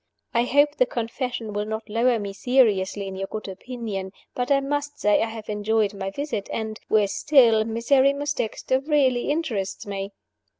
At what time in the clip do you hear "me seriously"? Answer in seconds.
2.17-3.07